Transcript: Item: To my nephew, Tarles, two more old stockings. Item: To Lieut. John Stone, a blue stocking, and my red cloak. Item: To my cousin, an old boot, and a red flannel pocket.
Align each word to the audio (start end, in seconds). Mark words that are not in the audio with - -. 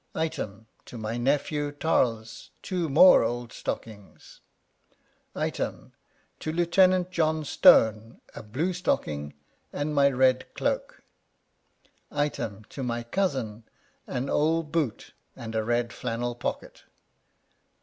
Item: 0.15 0.65
To 0.85 0.97
my 0.97 1.17
nephew, 1.17 1.71
Tarles, 1.71 2.49
two 2.63 2.89
more 2.89 3.21
old 3.23 3.53
stockings. 3.53 4.39
Item: 5.35 5.93
To 6.39 6.51
Lieut. 6.51 7.11
John 7.11 7.45
Stone, 7.45 8.19
a 8.33 8.41
blue 8.41 8.73
stocking, 8.73 9.35
and 9.71 9.93
my 9.93 10.09
red 10.09 10.51
cloak. 10.55 11.03
Item: 12.09 12.63
To 12.69 12.81
my 12.81 13.03
cousin, 13.03 13.63
an 14.07 14.27
old 14.27 14.71
boot, 14.71 15.13
and 15.35 15.53
a 15.53 15.63
red 15.63 15.93
flannel 15.93 16.33
pocket. 16.33 16.85